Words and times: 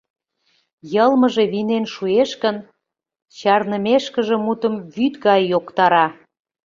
Йылмыже 0.93 1.43
вийнен 1.51 1.85
шуэш 1.93 2.31
гын, 2.43 2.57
чарнымешкыже 3.37 4.35
мутым 4.45 4.73
вӱд 4.93 5.13
гай 5.25 5.41
йоктара. 5.51 6.05